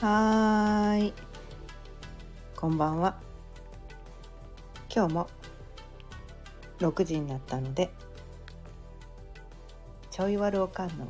[0.00, 1.12] はーい。
[2.54, 3.16] こんばんは。
[4.94, 5.28] 今日も
[6.78, 7.90] 6時になったので、
[10.12, 11.08] ちょいわるおかんの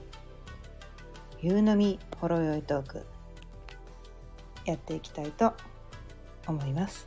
[1.43, 3.05] 夕飲みほろ酔いトーク
[4.65, 5.53] やっていきたいと
[6.47, 7.07] 思います。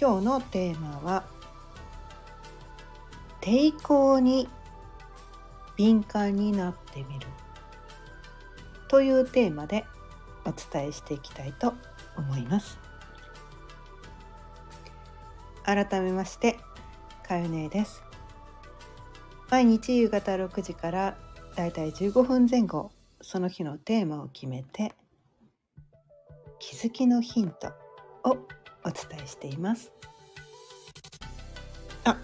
[0.00, 1.24] 今日のテーマは
[3.40, 4.48] 抵抗に
[5.74, 7.26] 敏感になってみる
[8.96, 9.84] というテーマで
[10.46, 11.74] お伝えしていきたいと
[12.16, 12.78] 思います。
[15.64, 16.56] 改めまして
[17.28, 18.02] かよねです。
[19.50, 21.18] 毎日夕方6時から
[21.56, 22.90] だいたい15分前後
[23.20, 24.94] その日のテーマを決めて
[26.58, 27.68] 気づきのヒント
[28.24, 28.36] をお
[28.84, 29.92] 伝えしています。
[32.04, 32.16] あ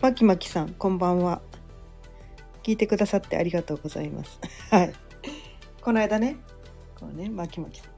[0.00, 1.42] まきまきさんこんばんは。
[2.62, 4.40] 聞いてくださってありがとうございます。
[4.72, 5.11] はい。
[5.82, 6.36] この間ね
[6.98, 7.90] こうねまきまきさん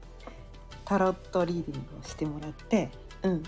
[0.83, 2.89] タロットリーディングをしてもらって
[3.23, 3.43] うん。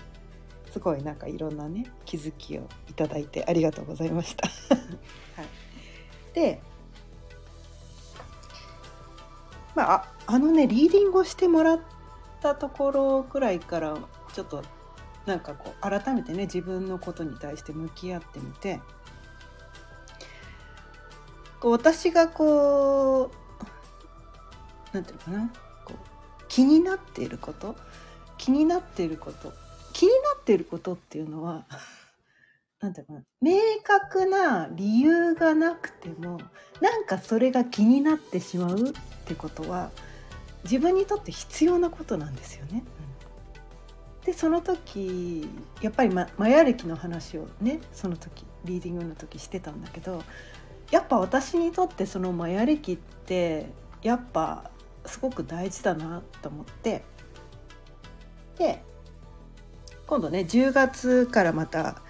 [0.70, 4.48] すごいなんかいろんなね気づきをいただいてありがとうございました、
[5.36, 6.60] はい、で
[9.74, 11.80] まあああのねリーディングをしてもらっ
[12.40, 13.96] たところくらいから
[14.32, 14.62] ちょっと
[15.26, 18.80] なんかこう改めてね自分のことに対して向き合ってみて
[21.60, 23.37] こう私がこう
[24.92, 25.50] なんていうかな？
[25.84, 27.76] こう気になっていること？
[28.38, 29.52] 気になっていること？
[29.92, 31.66] 気になっていることっていうのは
[32.80, 33.22] なんていうかな？
[33.40, 36.38] 明確な理由がなくても
[36.80, 38.92] なんかそれが気になってしまうっ
[39.26, 39.90] てことは
[40.64, 42.84] 自分にとって必要なことなんですよね。
[44.24, 45.48] でその時
[45.80, 50.22] やっぱり、ま、マヤ歴の話をねその時リーディングの時してたんだけど
[50.90, 53.70] やっぱ私にとってそのマヤ歴って
[54.02, 54.70] やっぱ
[55.08, 57.04] すごく大事だなと思って。
[58.56, 58.82] で
[60.06, 62.02] 今度ね10月からまた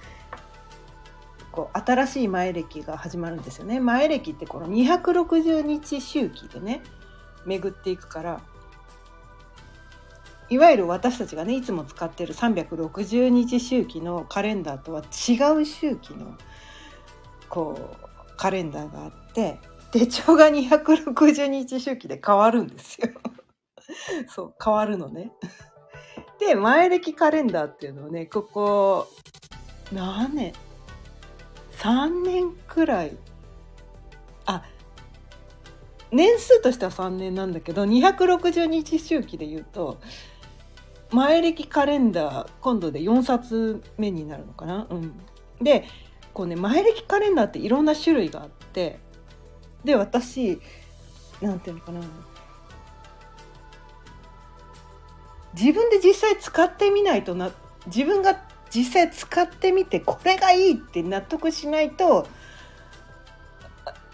[1.52, 3.80] こう新しい前歴が始まるんですよね。
[3.80, 6.82] 前歴ってこの260日周期でね
[7.46, 8.40] 巡っていくから
[10.50, 16.36] いわゆる私たちがねいつも使ってる360日周期のカレンダーとは違う周期の
[17.48, 19.58] こうカレンダーがあって
[19.90, 23.08] 手帳が260日周期で変わるんですよ。
[24.28, 25.32] そう変わるのね。
[26.38, 29.08] で前歴カレンダーっていうのをねここ
[29.92, 30.52] 何年
[31.78, 33.16] ？3年くらい
[34.46, 34.62] あ
[36.10, 39.98] 年数としては3年なんだけど260日周期で言うと
[41.10, 44.86] 前歴カレンダー今度で4冊目になるのかな？
[44.90, 45.18] うん、
[45.60, 45.86] で
[46.34, 49.00] こうね前歴カレンダーっていろんな種類があって
[49.88, 50.60] で私
[51.40, 52.00] なんていうのかな。
[55.54, 57.50] 自分で実際使ってみないとな
[57.86, 58.38] 自分が
[58.70, 62.28] 実際使ってみてこれがいいって納得しないと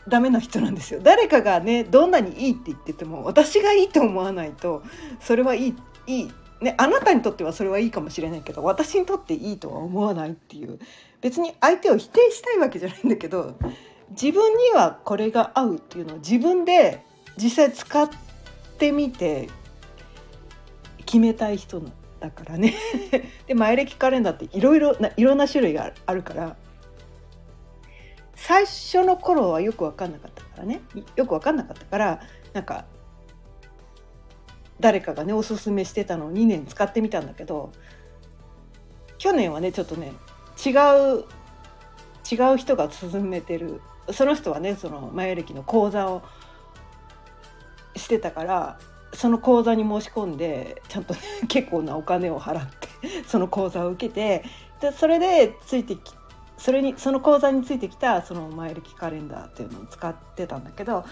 [0.06, 1.00] ダメな人なんですよ。
[1.02, 4.84] 誰かがねどんなにいいって言ってても私がいいと思わないと
[5.20, 5.74] それはいい
[6.06, 6.32] いい。
[6.60, 10.78] ね、あなたにとってはそれはいいかもしれないけど私にとっていいとは思わないっていう。
[11.20, 13.56] 別に相手を否定したいわけじゃないんだけど
[14.10, 17.04] 自分にはこれが合うっていうのを自分で
[17.36, 18.08] 実際使っ
[18.78, 19.48] てみて
[21.04, 21.82] 決めたい人
[22.20, 22.74] だからね。
[23.46, 26.56] で前歴カレンダーっていろいろないろんな種類があるから。
[28.36, 30.82] 最初の頃はよく分かんなかったからね。
[31.16, 32.20] よく分かんなかったから
[32.52, 32.84] なんか
[34.80, 37.72] 誰かがねおすすめしてたのを2年使ってみたんだけど
[39.18, 40.12] 去年はねちょっとね
[40.64, 41.24] 違う
[42.30, 43.80] 違う人が勧めてる
[44.12, 46.22] その人はねその前歴の講座を
[47.96, 48.78] してたから
[49.12, 52.88] その講座に申し込んでちゃんと、ね、 結構なお金を払って
[53.26, 54.44] その講座を受けて
[54.80, 56.14] でそれでついてき
[56.58, 61.04] それにその講座についてきたその前歴カレンダーっていうのを使ってたんだけど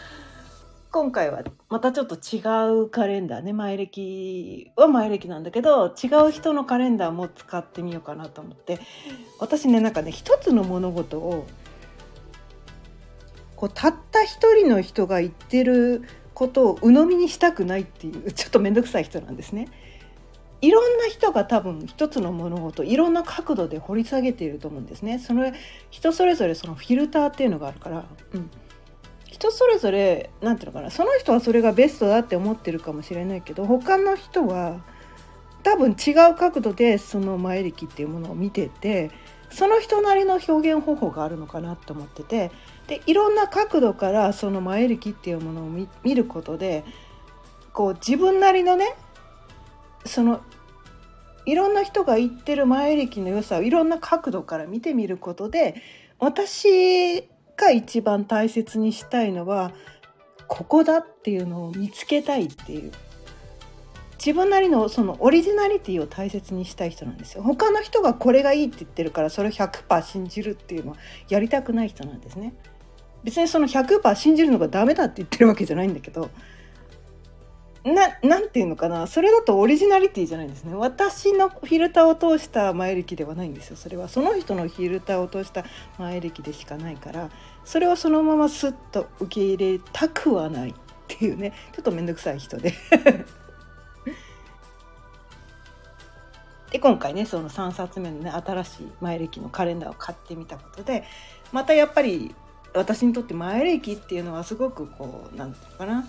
[0.90, 2.40] 今回はまたちょっと違
[2.82, 8.78] うカレンダーね前歴は前歴なんだけど違う人のカレンダーも使ってみようかなと思って
[9.38, 11.46] 私ねなんかね一つの物事を
[13.62, 16.02] こうたった一人の人が言ってる
[16.34, 19.68] ことを鵜呑みにしたくないっていう ちょっと面倒くさい人なんですね。
[20.60, 25.20] いろんな人が多分一つの物事いろんな角度で掘り下げていると思うんですね。
[25.20, 25.52] その
[25.90, 28.50] 人それぞれそのフィルターっていうのがあるから、うん、
[29.26, 34.80] 人それぞれ何ていうのかなその人はそれがベストだって思ってるかもしれないけど他の人は
[35.62, 39.12] 多分違う角度でその前歴っていうものを見てて
[39.52, 42.50] その人なりの表現方法があるのかなと思ってて
[42.86, 45.68] でいろんな角度からその前歴っていうものを
[46.02, 46.84] 見ることで
[47.72, 48.94] こう自分なりのね
[50.04, 50.42] その
[51.44, 55.74] いろんな人が言ってる前歴の良さをいろんな角度から見てみることで
[56.18, 59.72] 私が一番大切にしたいのは
[60.46, 62.92] ここだっていうのを見つけたいっていう
[64.24, 67.42] 自分なりのそのオリジナリティを大切にしたい人なんですよ。
[67.42, 70.96] 他の人がこれがいいって言ってるからそれを100%信じるっていうのは
[71.28, 72.54] やりたくない人なんですね。
[73.24, 76.30] 別にその100%信じるのがダメだって言ってるわけじゃないんだけど
[77.84, 79.08] ななんていうのかな。
[79.08, 80.72] それだとオリジナリティじゃないんですね。
[80.76, 83.76] 私のフィルターを通した前歴ではないんですよ。
[83.76, 84.08] それは。
[84.08, 85.64] その人のフィルターを通した
[85.98, 87.28] 前歴でしかないから。
[87.64, 90.74] それをそのままスッと受け入れたくはないっ
[91.08, 91.52] ていうね。
[91.72, 92.72] ちょっと面倒くさい人で。
[96.72, 101.04] で今回ねその3冊目のね新しい前歴のカレンダーを買ってみたことで
[101.52, 102.34] またやっぱり
[102.72, 106.08] 私にとって前歴っていうのはすごくこう何て言うのかな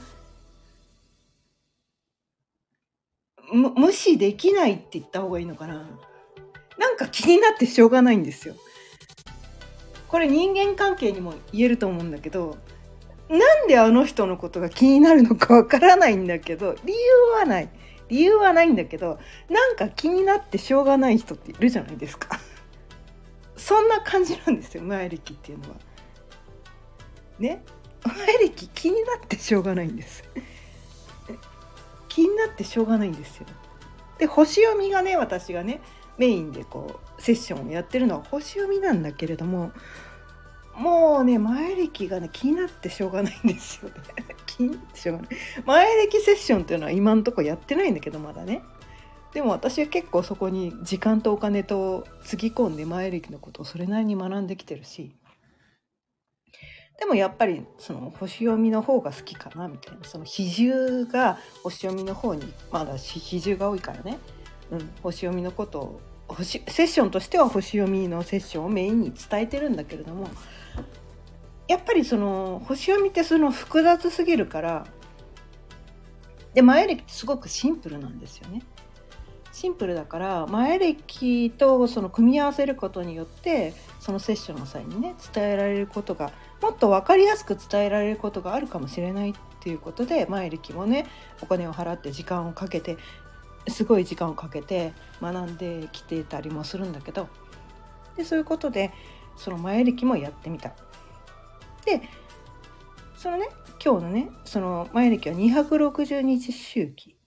[3.76, 5.86] 無視できないって言った方がいいのかな
[6.78, 8.56] なんか気になってしょうがないんですよ。
[10.08, 12.58] これ人間関係にも言えると思うんだけど
[13.30, 17.70] なんであの人のことが気になるのかわからないんだけど理由はない。
[18.10, 19.20] 理由はないんだけど
[19.50, 22.40] なんか気になってしょうがない人っているじゃないですか。
[23.56, 25.76] そんな感じなんですよ前歴っていうのは。
[27.40, 27.64] ね？
[28.06, 30.24] 前歴気になってしょうがないんです。
[32.10, 33.46] 気になってしょうがないんですよ。
[34.18, 35.82] で星読みがね私がね
[36.18, 39.72] メインでこうセッションをやってるのは星読みなんだけれども
[40.76, 43.96] もうね前歴がね気になってしょうがないんですよね。
[44.46, 45.30] 気になってしょうがない。
[45.66, 48.64] 前歴セッションっていうのは今んとこやってないんだけどまだね。
[49.34, 55.16] でも私は結構そこに時間とお金とつぎ込んで前歴のことをそれなりに学んできてるし。
[57.00, 60.04] でもやっぱりその星読みの方が好きかなみたいな。
[60.04, 64.20] その比重が星読みの方にまだ比重が多いからね、
[64.72, 66.02] うん、星読みのことを
[66.42, 70.30] セッションとしては星読みのセッションをメインに伝えてるんだけれども
[71.68, 74.86] やっぱりその星読みってその複雑すぎるから
[76.54, 78.62] で前歴ってすごくシンプルなんですよね。
[79.52, 91.06] シンプルだから前歴とその組み合わせることによってそのセッションの際にね伝えられることがもっと分かりやすく伝えられることがあるかもしれないっていうことで前歴もね
[91.42, 92.98] お金を払って時間をかけて
[93.68, 97.30] すごい時間をかけて学んできてたりもするんだけど
[98.18, 98.92] でそういうことで
[99.38, 100.74] その前歴もやってみた
[101.86, 102.02] で
[103.16, 103.48] そのね
[103.84, 107.18] 今日のねその前歴は260日周期。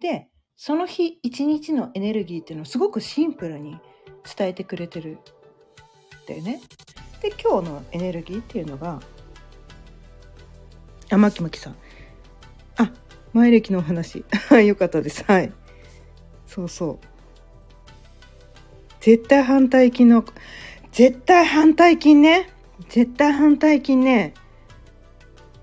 [0.00, 3.78] でその日一日のエネルギーっていうのをすごくシンプルに
[4.36, 5.18] 伝えてくれてる
[6.26, 6.60] だよね。
[7.20, 9.00] で今日のエネルギーっていうのが
[11.10, 11.76] あまきまきさん。
[12.76, 12.90] あ
[13.32, 14.24] 前歴のお話。
[14.66, 15.24] よかったです。
[15.24, 15.52] はい。
[16.46, 16.98] そうそう。
[19.00, 20.24] 絶対反対筋の
[20.90, 22.48] 絶対反対筋ね。
[22.88, 24.34] 絶対反対筋ね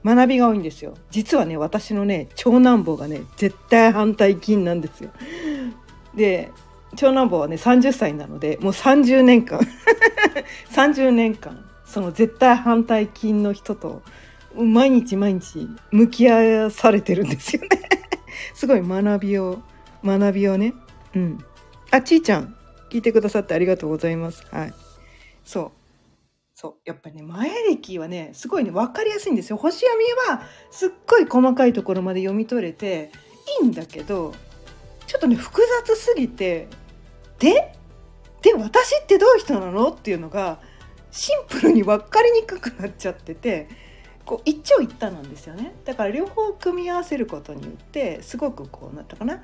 [0.04, 0.96] 学びが多いんですよ。
[1.10, 5.12] 実はね私のね長男坊がね絶対反対筋なんですよ。
[6.16, 6.52] で
[6.96, 9.60] 長男坊はね30歳なのでもう30年間
[10.72, 14.02] 30年間その絶対反対筋の人と
[14.56, 17.70] 毎日毎日向き合わされてるんですよね。
[18.54, 19.62] すごい学びを
[20.04, 20.74] 学びをね。
[21.16, 21.40] うん。
[21.92, 22.56] あちーちゃん
[22.90, 24.44] 聞いてくださってありがとうございます。
[24.52, 24.74] はい。
[25.44, 25.83] そう。
[26.64, 29.58] そうやっぱね前歴はねすごいね分かりやすいんですよ。
[29.58, 33.12] 星読みはすっごい細かいところまで読み取れて
[33.62, 34.34] いいんだけど
[35.06, 36.70] ちょっとね複雑すぎて
[37.38, 37.76] で
[38.42, 39.90] で私ってどういう人なの？
[39.90, 40.62] っていうのが
[41.12, 43.68] シンプルに分かりにくくなっちゃってて
[44.24, 45.76] こう一長一短なんですよね。
[45.84, 49.44] だから両方組み合わせることによってすごくこうなったかな？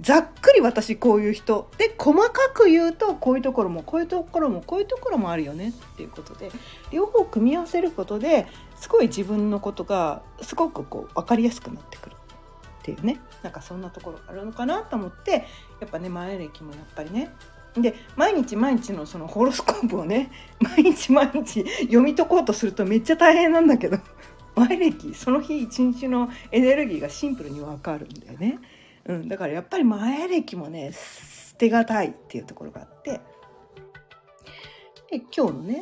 [0.00, 1.70] ざっくり私こういう人。
[1.78, 6.50] で細かく言うとこういうところもこういうところもこういうところもあるよねっていうことで
[6.90, 8.46] 両方組み合わせることで
[8.76, 13.20] すごい自分のことがすごくこう分かりやすくなってくるっていうね。
[13.42, 15.46] なんかそんなところあるのかなと思って
[15.80, 17.30] やっぱね前歴もやっぱりね。
[17.74, 23.98] で毎日毎日のそのホロスコープをね 毎日毎日読み解こうとするとめっちゃ大変なんだけど
[24.54, 28.58] 前歴その日一日のエネルギーがシンプルに分かるんだよね。
[29.06, 33.20] うん、だからやっぱり前歴もね捨てがたいっていうところがあって。
[35.10, 35.80] で今日のね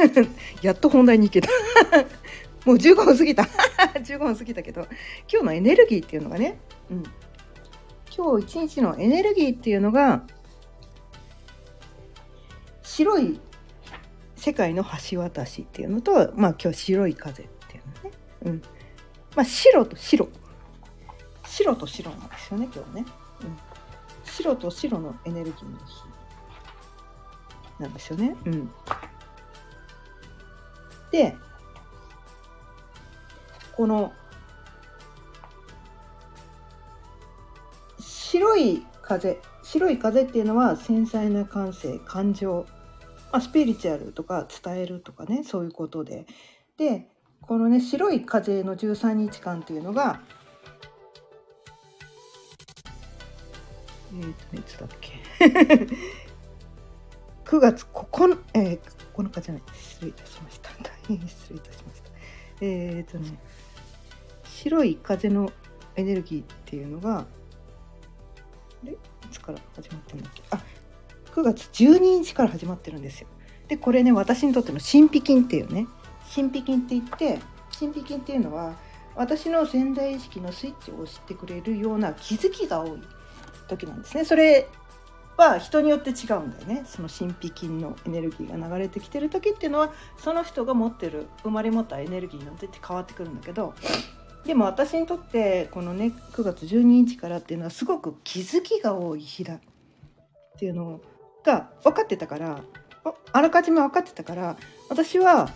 [0.62, 1.48] やっと本題に行けた。
[2.66, 3.42] もう15分過ぎた。
[4.00, 4.82] 15分過ぎたけど
[5.32, 7.02] 今日のエネルギーっていうのがね、うん、
[8.14, 10.24] 今日一日のエネルギーっていうのが
[12.82, 13.40] 白い
[14.36, 18.62] 世界の橋渡しっていうのと、まあ、今日白い風っていうのね、うん。
[19.36, 20.28] まあ、白と白。
[21.50, 23.04] 白と白なんですよね今日ね、
[23.42, 23.58] うん、
[24.24, 25.84] 白と白のエネルギーの日
[27.82, 28.36] なんですよね。
[28.44, 28.70] うん、
[31.10, 31.34] で
[33.74, 34.12] この
[37.98, 42.66] 白い風白い風っていうのは繊細な感性感情、
[43.32, 46.26] まあ、スピリチュアルとか伝えるとかねそういうことで。
[46.76, 47.08] で
[47.40, 50.20] このね白い風の13日間っていうのが
[54.12, 55.12] え、ー、といつだっけ？
[57.44, 58.80] 9月9、えー、
[59.14, 59.62] 9日じゃない。
[59.74, 60.70] 失礼いたしました。
[60.82, 62.10] 大変失礼いたしました。
[62.60, 63.38] えっ、ー、とね
[64.44, 65.50] 白い風の
[65.96, 67.26] エネルギーっていうのが
[68.84, 68.94] い
[69.30, 70.42] つから始まってるんだっけ？
[70.50, 70.62] あ
[71.34, 73.28] 9月12日から始まってるんですよ。
[73.68, 75.86] でこれね私にとっての神秘金っていうね。
[76.34, 77.40] 神秘金って言って
[77.78, 78.74] 神秘金っていうのは
[79.16, 83.02] 私の潜在意識のスイッチを押してくれるような気づきが多い。
[83.70, 84.24] 時なんですね。
[84.24, 84.68] それ
[85.36, 86.82] は人によって違うんだよね。
[86.86, 93.74] その神秘金のエネルギーが流れてきてる時っていうのはその人が持ってる生まれ持ったエネルギーによって変わってくるんだけど
[94.44, 99.60] でも私にとってこのね9月12日からっていうのはすごく気づきが多い日だっ
[100.58, 101.00] ていうの
[101.44, 102.60] が分かってたから
[103.32, 104.56] あらかじめ分かってたから
[104.88, 105.50] 私は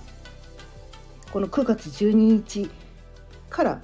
[1.33, 2.71] この9月12日
[3.51, 3.83] から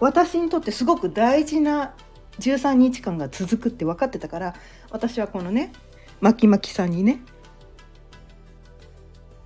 [0.00, 1.94] 私にとってすごく大事な
[2.40, 4.54] 13日間が続くって分かってたから
[4.90, 5.72] 私はこのね
[6.20, 7.20] まきまきさんにね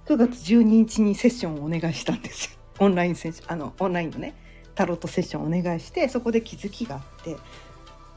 [0.06, 2.58] 9月12日にセッションをお願いしたんですよ。
[2.78, 4.34] オンラインセッションあのオンラインのね
[4.74, 7.36] タロットセッションをお願いしてそこで気づきがあって、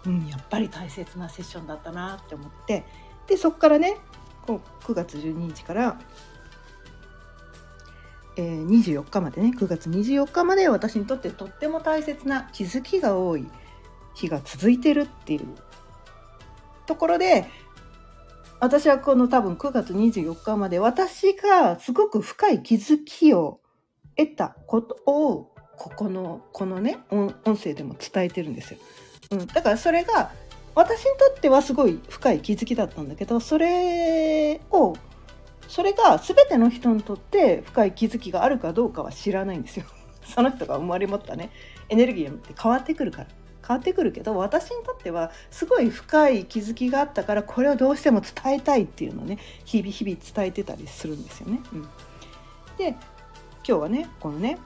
[0.06, 2.84] うん、やっぱり大切なセッションだったなって思って
[3.28, 3.98] でそこからね
[4.46, 6.00] こう9月12日から、
[8.36, 13.48] えー、24日までね9月24日まで私にとってとっても大切な気づきが多い
[14.20, 15.48] 日が続いてるっていう
[16.86, 17.46] ところで
[18.60, 23.62] 私はこの多分9月24日まで私がすごく深い気づきを
[24.18, 28.80] 得たことをここのこのね音声でも伝えてるんですよ。
[29.32, 30.32] うん、だからそれが
[30.76, 34.96] 私にとってはすごい深い気づきだったんだけどそれを
[35.68, 39.86] それが全ての人にとって深い気づきがあるかどうかは知らないんですよ。
[40.26, 41.52] その人が生まれ持ったね
[41.88, 43.28] エネルギーって変わってくるから。
[43.70, 51.62] 変わってくるけど私にとってはすごい深い気づきがあったからこれをどうしても伝えたいっていうのをね日々日々伝えてたりするんですよね。
[51.72, 51.82] うん、
[52.78, 52.98] で今
[53.64, 54.58] 日はねこのね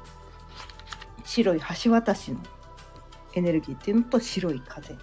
[1.26, 2.40] 白い橋渡しの
[3.34, 4.98] エネルギーっていうのと白い風っ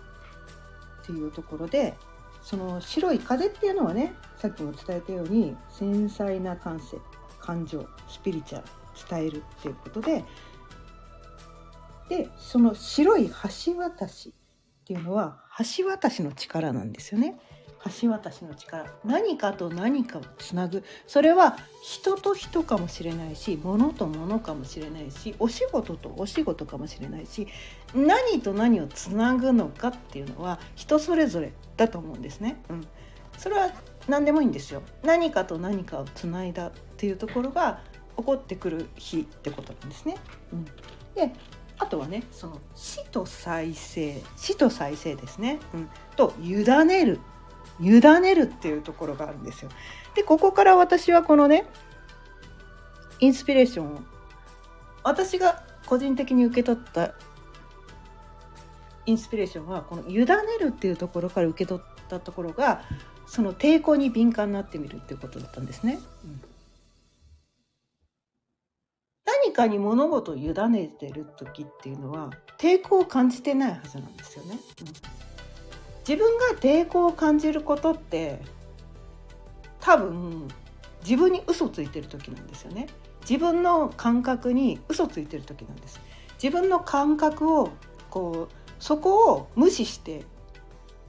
[1.04, 1.94] ていうところで
[2.42, 6.96] その白い風っていうのはねさっきも伝えたように繊細な感性
[7.38, 8.66] 感情スピリチュアル
[9.10, 10.24] 伝えるっていうことで
[12.10, 13.30] でその白い
[13.64, 14.34] 橋渡し
[14.82, 15.38] っていうのは
[15.78, 17.38] 橋渡しの力なんですよね。
[18.02, 27.46] 橋渡しの力何かと何かをつなぐそれは人と人かもしれないし物と物かもしれないしお仕事とお仕事かもしれないし
[27.94, 32.60] 何と何をつなぐのかっていうのは人それぞれだと思うんですね。
[32.68, 32.86] うん、
[33.38, 33.70] それは
[34.08, 34.82] 何でもいいんですよ。
[35.02, 37.80] 何かと何かをつないだっていうところが
[38.18, 40.16] 起こってくる日ってことなんですね。
[40.52, 40.64] うん、
[41.14, 41.32] で
[41.80, 47.18] あとはねその死と再生死と再生ですね、うん、と委ねる
[47.80, 49.70] 委ねるっていうところがあるんですよ。
[50.14, 51.66] でここから私はこのね
[53.20, 54.00] インスピレーションを
[55.02, 57.14] 私が個人的に受け取った
[59.06, 60.26] インスピレーションはこの委ね
[60.60, 62.82] るっていうところから受け取ったところが
[63.26, 65.98] その抵抗に敏感になってみるっていうことだったんですね。
[66.24, 66.49] うん
[69.60, 74.58] かに物事を委ねてる時っていうのは抵抗を感じてないはずなんですよね。
[74.80, 74.86] うん、
[76.08, 78.40] 自分が抵抗を感じることって
[79.80, 80.48] 多分
[81.02, 82.86] 自分に嘘ついてる時なんですよね。
[83.22, 86.00] 自分の感覚に嘘ついてる時なんです。
[86.42, 87.70] 自分の感覚を
[88.08, 90.24] こうそこを無視して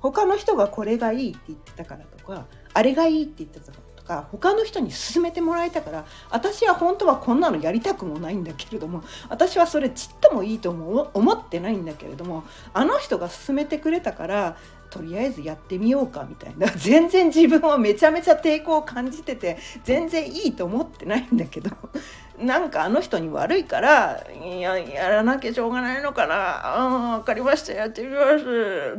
[0.02, 14.58] 他の人がこれがいいって言ってたからとかあれがいいって言ってたからか他の人に勧めてもらえたから私は本当はこんなのやりたくもないんだけれども私はそれちっともいいとも思ってないんだけれどもあの人が勧めてくれたから
[14.90, 21.72] とりあえずやってみようかみたいな 全然自分はめちゃめちゃ抵抗を感じてて全然いいと思ってないんだけど
[22.38, 28.98] なんかあの人に悪いからいややらなきゃしょうがないのかなあ分かりましたやってみますっていう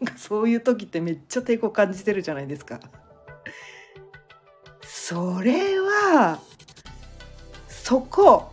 [0.00, 2.80] なんかそういう時ってめっちゃ抵抗感じてるじゃないですか。
[5.04, 6.38] それは
[7.66, 8.52] そこ。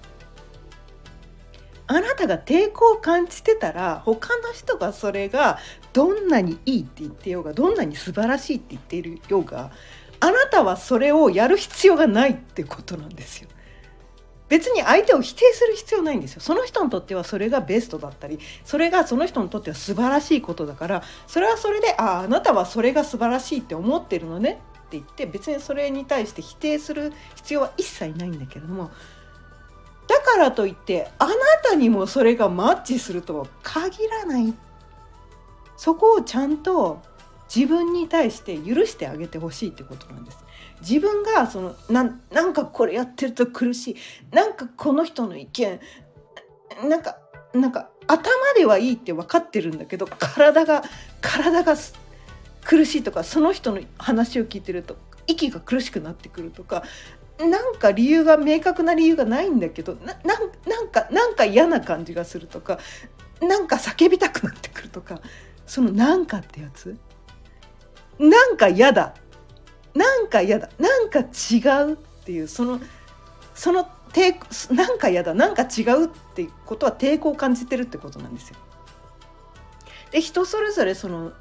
[1.86, 5.60] あなたが抵抗を感じてたら他の人がそれが
[5.94, 9.72] どんなにいいって言ってようがどんなに素晴らしいって言っているようが
[10.20, 13.50] あなたはそれをやる必要がないってことなんですよ。
[14.48, 16.42] 別に相手を否定する必要ないんですよ。
[16.42, 24.60] その人にとってはそれがベストだったりそれがその人にとっては素晴らしいことだからそれはそれであああなたはそれが素晴らしいって思ってるのね。
[24.90, 28.90] って言って別にそれに対して否定する必要は一切ないんだけれども
[30.08, 34.54] だからといってあなたにもそれがマッチするとは限らない
[35.78, 37.02] そこをちゃんと
[37.54, 40.38] 自分に対して許してあげてほしいってことなんです。
[40.82, 43.96] 自分がそのななんかこれやってると苦しい
[44.32, 45.80] なんかこの人の意見
[46.88, 47.18] なんか
[47.54, 50.84] なんか頭ではいいって分かってるんだけど体が
[51.22, 51.76] 体が
[52.66, 54.98] 苦しいとかその人の話を聞いてると
[55.28, 56.84] 息が苦しくなってくるとか
[57.40, 60.40] なんか理由が明確な理由がないんだけどなな
[60.82, 62.80] んかなんか嫌な感じがするとか
[63.42, 65.22] なんか叫びたくなってくるとか
[65.66, 66.98] その「なんか」ってやつ？
[68.18, 69.14] なんか嫌だ。
[69.96, 70.70] なんか嫌だ。
[70.78, 72.82] なんか違うっていうその
[73.56, 75.34] その抵なんか嫌だ。
[75.34, 78.58] なんか違うってことは抵抗を感じてるってことなんですよ。
[80.12, 81.32] で人それぞれその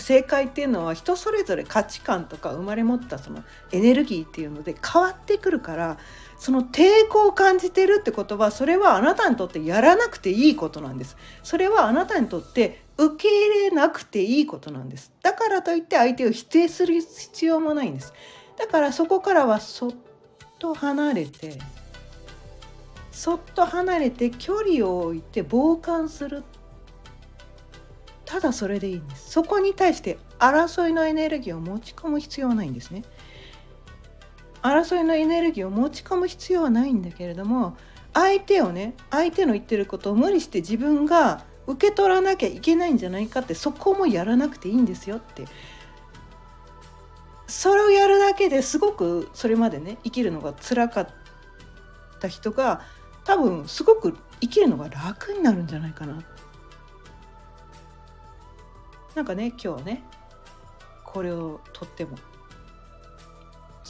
[0.00, 5.98] 正解っていうのは人それぞれ価値観とか生まれ持ったそのエネルギーっていうので変わってくるから
[6.38, 11.16] その抵抗を感じてるってことはそれはあなたにとってやらなくていいことなんです。
[11.42, 15.12] それはあなたにとって受け入れなくていいことなんです。
[15.22, 18.14] だからといって相手を否定する必要もないんです。
[18.58, 19.92] だからそこからはそっ
[20.58, 21.58] と離れて
[23.10, 26.38] そっと離れて距離を置いて傍観する。
[26.38, 26.59] っ
[28.30, 29.32] ただそれでいいんです。
[29.32, 33.02] そこに対して争いのエネルギーを持ち込む必要はないんですね。
[34.62, 37.76] 争いのエネルギーを持ち込む必要はないんだけれども
[38.12, 45.46] 相手をね相手の言ってることを無理して自分が受け取らなきゃいけないんじゃないかってそこもやらなくていいんですよって。
[47.48, 51.08] それをやるだけですごくそれまでね生きるのが辛かっ
[52.20, 52.82] た人が
[53.24, 56.22] 多分すごく生きるのが楽になるんじゃないかな
[59.14, 60.02] なんかね今日ね
[61.04, 62.16] これをとっても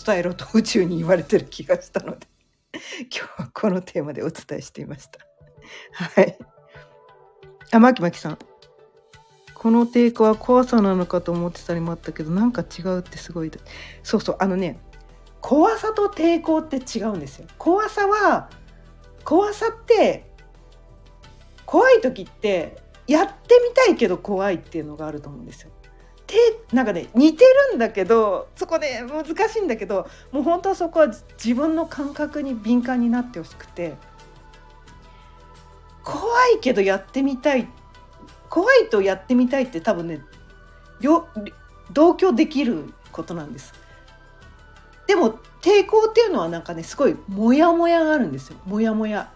[0.06, 2.26] 伝えろと宇宙に言われてる気がしたので
[3.14, 5.18] 今日はこのテーマでお伝えしていました。
[5.92, 6.38] はい。
[7.72, 8.38] あ、まきまきさん。
[9.54, 13.50] この抵抗は怖さなのかと思ってたりもあったけど、なんか違うってすごい。
[14.02, 14.80] そうそう、あのね、
[15.40, 17.46] 怖さと抵抗って違うんですよ。
[17.58, 18.48] 怖さは、
[19.24, 20.30] 怖さって、
[21.66, 23.34] 怖い時って、やって
[23.68, 25.70] みたいけど怖いっていうのがあると思うんですよ。
[26.28, 26.36] て
[26.72, 33.96] なんかね似てるんだけどそこで難しいんだけどもう本当はそこは自分の感覚に敏感になってほしくて
[36.04, 36.22] 怖
[36.56, 37.68] いけどやってみたい
[38.48, 40.20] 怖いとやってみたいって多分ね
[41.92, 43.74] 同居できることなんです。
[45.08, 48.58] でも抵抗っていうのはなんかねすごいモヤモヤがあるんですよ。
[48.66, 49.32] モヤモヤ。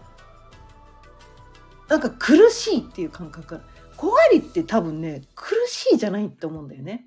[1.87, 3.61] なんか苦しいっていう感覚。
[3.97, 7.05] 怖いって多分ね苦しいじゃないって思うんだよね。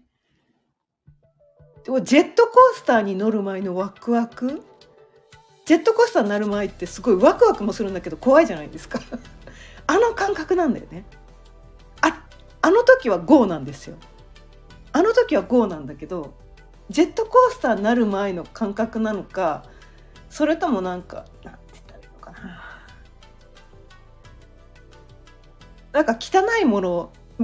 [1.85, 4.63] でもジェットコースターに乗る前のワクワク？
[5.65, 9.01] ジェットコースターになる前ってすごいワクワクもするんだけど怖いじゃないですか。
[9.87, 11.05] あの感覚なんだよね。
[12.01, 12.25] あ
[12.63, 13.97] あの時は GO なんですよ。
[14.93, 16.35] あの時は GO なんだけど
[16.89, 19.65] ジェットコースターになる前の感覚なのか
[20.31, 21.27] それともなんか
[25.99, 27.13] なんか汚いものを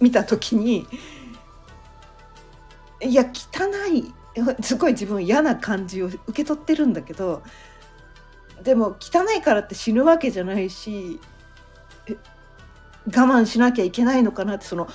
[0.00, 0.86] 見た時に
[3.00, 4.12] いや汚い
[4.62, 7.42] すごい自分嫌な感じを受け取ってるんだけど
[8.62, 11.18] でも汚いからって死ぬわけじゃないし
[13.06, 14.88] 我慢しなきゃいけないのかなってその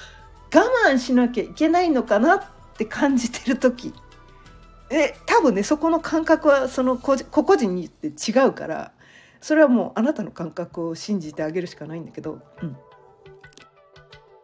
[0.54, 2.44] 我慢しなきゃいけないのかなっ
[2.78, 3.96] て感じてる時。
[4.92, 8.92] え多分ねそこの感覚はその個々人によって違うから
[9.40, 12.78] それはもうあなたの感覚を信じてあげるしかないんだけど、うん、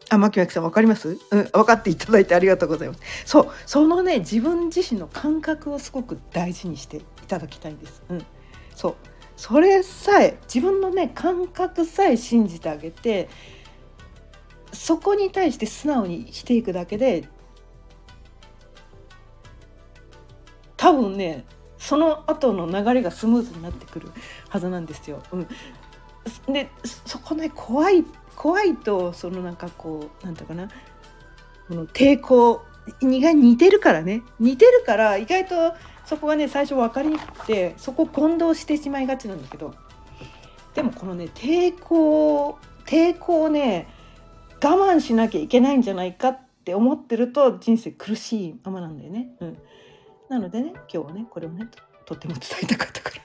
[0.09, 3.01] あ、牧脇さん分かります、うん、分かっていただいてありがとうございます。
[3.25, 8.03] そう、そのね、自分自身の感覚をすごく大事にしていただきたいんです。
[8.09, 8.25] うん、
[8.75, 8.95] そう、
[9.37, 13.29] それさえ自分のね感覚さえ信じてあげて
[14.73, 17.29] そこに対して素直にしていくだけで
[20.75, 21.45] 多分ね
[21.77, 24.09] その後の流れがスムーズになってくる
[24.49, 25.21] はずなんですよ。
[25.31, 25.37] う
[26.49, 26.69] ん、で
[27.05, 28.03] そこね怖い
[28.37, 30.69] 怖いとそのなんかこうなんていうかな。
[31.67, 32.61] この抵抗
[33.01, 34.21] 意外に似てるからね。
[34.39, 35.73] 似てるから意外と
[36.05, 39.73] そこがね最初分かりにくくてそこ混同してしまいがちなんだけど。
[40.75, 43.87] でもこのね抵抗抵抗をね
[44.63, 49.29] 我慢しなきゃいけないんじゃないかって思ってると人生苦しいままなんだよね。
[49.39, 49.57] うん、
[50.29, 51.67] なのでね今日はねこれをね
[52.05, 53.15] とっても伝えたかったから。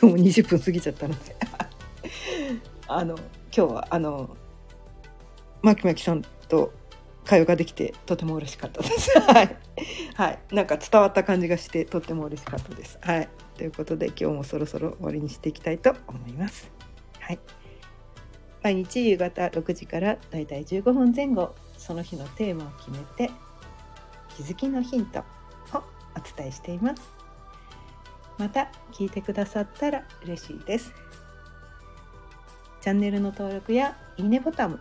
[0.00, 1.36] 今日も20分過ぎちゃったので。
[2.88, 3.16] あの
[3.54, 4.36] 今日はあの
[5.62, 6.72] まきまきさんと
[7.24, 9.10] 会話ができてとても嬉しかったです。
[9.20, 9.56] はい、
[10.14, 12.98] はい、なんか伝わった感じがしてとっても嬉しかったです。
[13.02, 16.70] はい、ということで今日もそろそろ終わりにしていきたいと思います。
[17.20, 17.38] はい、
[18.62, 23.30] 毎日夕方6時からだいたい15分前後その日のテーマを決めて
[24.34, 25.22] 気づきのヒントを
[26.16, 27.02] お伝えしています。
[28.38, 30.94] また聞いてくださったら嬉しいです。
[32.80, 34.78] チャンネルの登録やいいねボタンも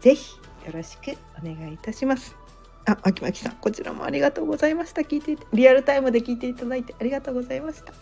[0.00, 2.36] ぜひよろしくお願いいたします。
[2.84, 5.02] あ、まきまきさん、こちらもありがとうございました。
[5.02, 7.92] 聞いてリアルタイムで聞いていただいてありがとうございました。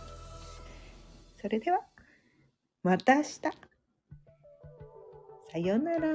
[1.40, 1.80] それでは、
[2.82, 3.40] また明日。
[5.52, 6.08] さようなら。